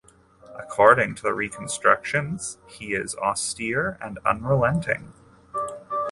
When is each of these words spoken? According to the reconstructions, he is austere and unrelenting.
According 0.57 1.13
to 1.17 1.21
the 1.21 1.31
reconstructions, 1.35 2.57
he 2.67 2.95
is 2.95 3.13
austere 3.17 3.99
and 4.01 4.17
unrelenting. 4.25 5.13